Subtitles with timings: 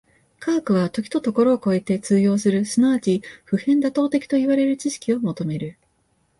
[0.39, 5.77] 科学は時と処を超えて通用する即ち普遍妥当的といわれる知識を求める。